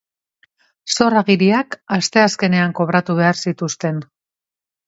Zor-agiriak 0.95 1.77
asteazkenean 1.97 2.73
kobratu 2.81 3.19
behar 3.23 3.41
zituzten. 3.47 4.01